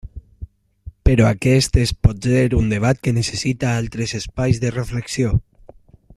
[1.09, 5.37] Però aquest és potser un debat que necessita altres espais de reflexió.